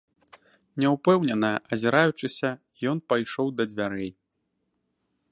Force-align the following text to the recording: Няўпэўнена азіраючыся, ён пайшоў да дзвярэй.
Няўпэўнена 0.83 1.51
азіраючыся, 1.77 2.51
ён 2.91 2.97
пайшоў 3.13 3.47
да 3.59 3.63
дзвярэй. 3.73 4.11